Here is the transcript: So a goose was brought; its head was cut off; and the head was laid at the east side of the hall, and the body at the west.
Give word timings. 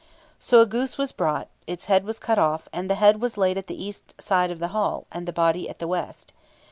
So 0.39 0.61
a 0.61 0.65
goose 0.65 0.97
was 0.97 1.11
brought; 1.11 1.47
its 1.67 1.85
head 1.85 2.05
was 2.05 2.17
cut 2.17 2.39
off; 2.39 2.67
and 2.73 2.89
the 2.89 2.95
head 2.95 3.21
was 3.21 3.37
laid 3.37 3.55
at 3.55 3.67
the 3.67 3.79
east 3.79 4.19
side 4.19 4.49
of 4.49 4.57
the 4.57 4.69
hall, 4.69 5.05
and 5.11 5.27
the 5.27 5.31
body 5.31 5.69
at 5.69 5.77
the 5.77 5.87
west. 5.87 6.33